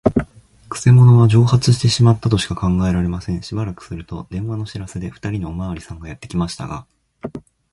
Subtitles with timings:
[0.67, 3.43] くせ者は蒸発してしまったとしか考えられません。
[3.43, 6.87] しばらくすると、電話の知らせで、ふたりのおまわりさんがやってきましたが、